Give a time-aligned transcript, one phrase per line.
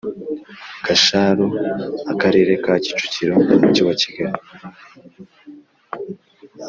[0.85, 1.55] Gasharu ll
[2.11, 4.39] akarere ka kicukiro umujyi wa kigali